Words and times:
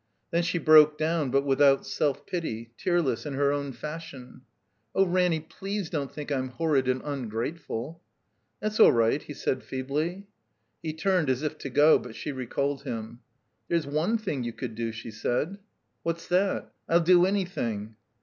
Then 0.31 0.41
she 0.41 0.57
broke 0.57 0.97
down, 0.97 1.29
but 1.29 1.45
without 1.45 1.85
self 1.85 2.25
pity, 2.25 2.71
tearless, 2.75 3.23
in 3.23 3.35
her 3.35 3.51
own 3.51 3.71
fashion. 3.71 4.41
"Oh, 4.95 5.05
Ranny, 5.05 5.39
please 5.39 5.91
don't 5.91 6.11
think 6.11 6.31
I'm 6.31 6.49
horrid 6.49 6.87
and 6.87 7.03
tmgrateftd." 7.03 7.99
"That's 8.59 8.79
all 8.79 8.91
right," 8.91 9.21
he 9.21 9.35
said, 9.35 9.61
feebly. 9.61 10.25
He 10.81 10.93
turned 10.93 11.29
as 11.29 11.43
if 11.43 11.59
to 11.59 11.69
go; 11.69 11.99
but 11.99 12.15
she 12.15 12.31
recalled 12.31 12.81
him. 12.81 13.19
There's 13.67 13.85
one 13.85 14.17
thing 14.17 14.43
you 14.43 14.53
could 14.53 14.73
do," 14.73 14.91
she 14.91 15.11
said. 15.11 15.59
'What's 16.01 16.27
that? 16.29 16.73
I'll 16.89 17.01
do 17.01 17.27
anything." 17.27 17.95